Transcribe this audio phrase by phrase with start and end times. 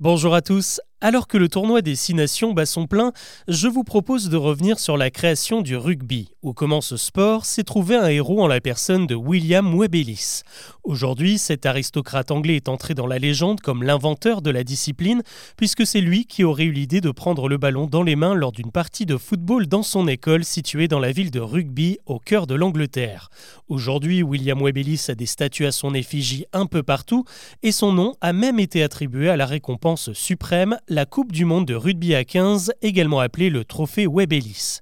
[0.00, 0.80] Bonjour à tous.
[1.06, 3.12] Alors que le tournoi des Six Nations bat son plein,
[3.46, 7.62] je vous propose de revenir sur la création du rugby, où comment ce sport s'est
[7.62, 10.40] trouvé un héros en la personne de William Webb Ellis.
[10.82, 15.20] Aujourd'hui, cet aristocrate anglais est entré dans la légende comme l'inventeur de la discipline,
[15.58, 18.52] puisque c'est lui qui aurait eu l'idée de prendre le ballon dans les mains lors
[18.52, 22.46] d'une partie de football dans son école située dans la ville de Rugby, au cœur
[22.46, 23.28] de l'Angleterre.
[23.68, 27.26] Aujourd'hui, William Webb Ellis a des statues à son effigie un peu partout,
[27.62, 31.66] et son nom a même été attribué à la récompense suprême, la Coupe du Monde
[31.66, 34.78] de rugby à 15, également appelée le Trophée Webb Ellis.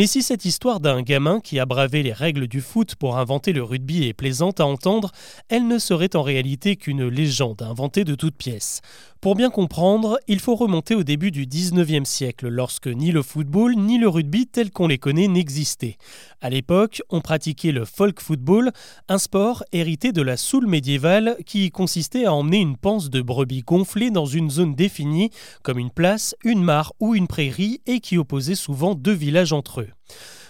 [0.00, 3.52] Mais si cette histoire d'un gamin qui a bravé les règles du foot pour inventer
[3.52, 5.12] le rugby est plaisante à entendre,
[5.50, 8.80] elle ne serait en réalité qu'une légende inventée de toutes pièces.
[9.20, 13.76] Pour bien comprendre, il faut remonter au début du 19e siècle, lorsque ni le football
[13.76, 15.98] ni le rugby tel qu'on les connaît n'existaient.
[16.40, 18.70] À l'époque, on pratiquait le folk football,
[19.08, 23.60] un sport hérité de la soule médiévale qui consistait à emmener une panse de brebis
[23.60, 25.28] gonflée dans une zone définie,
[25.62, 29.82] comme une place, une mare ou une prairie, et qui opposait souvent deux villages entre
[29.82, 29.89] eux.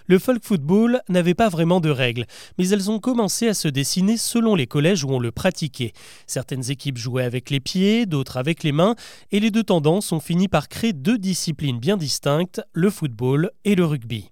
[0.06, 2.27] Le folk football n'avait pas vraiment de règles,
[2.58, 5.92] mais elles ont commencé à se dessiner selon les collèges où on le pratiquait.
[6.27, 8.96] Certaines équipes jouaient avec les pieds, d'autres avec les mains,
[9.30, 13.77] et les deux tendances ont fini par créer deux disciplines bien distinctes, le football et
[13.77, 14.30] le rugby.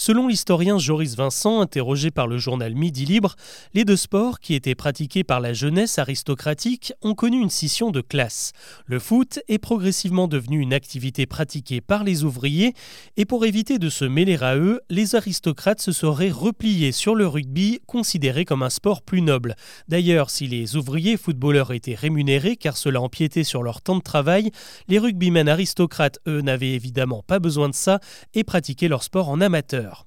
[0.00, 3.34] Selon l'historien Joris Vincent, interrogé par le journal Midi Libre,
[3.74, 8.00] les deux sports, qui étaient pratiqués par la jeunesse aristocratique, ont connu une scission de
[8.00, 8.52] classe.
[8.86, 12.74] Le foot est progressivement devenu une activité pratiquée par les ouvriers,
[13.16, 17.26] et pour éviter de se mêler à eux, les aristocrates se seraient repliés sur le
[17.26, 19.56] rugby, considéré comme un sport plus noble.
[19.88, 24.52] D'ailleurs, si les ouvriers footballeurs étaient rémunérés, car cela empiétait sur leur temps de travail,
[24.86, 27.98] les rugbymen aristocrates, eux, n'avaient évidemment pas besoin de ça
[28.34, 30.06] et pratiquaient leur sport en amateur meurt.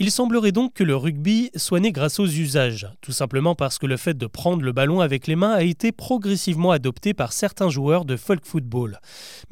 [0.00, 3.86] Il semblerait donc que le rugby soit né grâce aux usages, tout simplement parce que
[3.86, 7.68] le fait de prendre le ballon avec les mains a été progressivement adopté par certains
[7.68, 8.98] joueurs de folk football.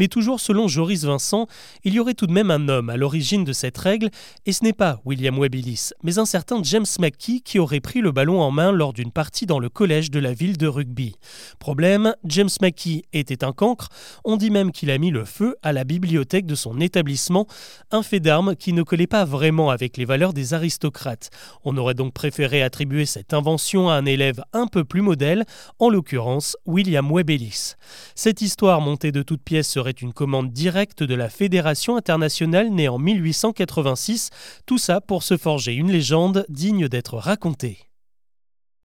[0.00, 1.46] Mais toujours selon Joris Vincent,
[1.84, 4.10] il y aurait tout de même un homme à l'origine de cette règle,
[4.44, 5.54] et ce n'est pas William Webb
[6.02, 9.47] mais un certain James McKee qui aurait pris le ballon en main lors d'une partie
[9.47, 11.14] dans le collège de la ville de rugby.
[11.60, 13.91] Problème, James McKee était un cancre,
[14.25, 17.47] on dit même qu'il a mis le feu à la bibliothèque de son établissement,
[17.92, 21.31] un fait d'armes qui ne collait pas vraiment avec les valeurs des aristocrates.
[21.65, 25.44] On aurait donc préféré attribuer cette invention à un élève un peu plus modèle,
[25.78, 27.75] en l'occurrence William Webb Ellis.
[28.15, 32.88] Cette histoire montée de toutes pièces serait une commande directe de la Fédération internationale née
[32.88, 34.31] en 1886,
[34.66, 37.91] tout ça pour se forger une légende digne d'être racontée.